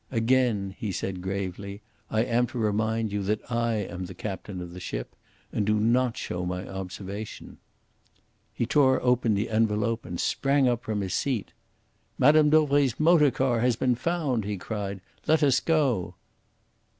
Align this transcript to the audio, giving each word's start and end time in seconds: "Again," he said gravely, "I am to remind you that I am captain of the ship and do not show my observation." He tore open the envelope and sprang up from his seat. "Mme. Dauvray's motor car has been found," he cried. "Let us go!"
"Again," 0.09 0.73
he 0.79 0.91
said 0.91 1.21
gravely, 1.21 1.83
"I 2.09 2.23
am 2.23 2.47
to 2.47 2.57
remind 2.57 3.11
you 3.11 3.21
that 3.21 3.51
I 3.51 3.73
am 3.75 4.07
captain 4.07 4.59
of 4.59 4.73
the 4.73 4.79
ship 4.79 5.15
and 5.53 5.63
do 5.63 5.79
not 5.79 6.17
show 6.17 6.43
my 6.43 6.67
observation." 6.67 7.59
He 8.51 8.65
tore 8.65 8.99
open 9.03 9.35
the 9.35 9.51
envelope 9.51 10.03
and 10.03 10.19
sprang 10.19 10.67
up 10.67 10.81
from 10.83 11.01
his 11.01 11.13
seat. 11.13 11.53
"Mme. 12.17 12.49
Dauvray's 12.49 12.99
motor 12.99 13.29
car 13.29 13.59
has 13.59 13.75
been 13.75 13.93
found," 13.93 14.43
he 14.43 14.57
cried. 14.57 15.01
"Let 15.27 15.43
us 15.43 15.59
go!" 15.59 16.15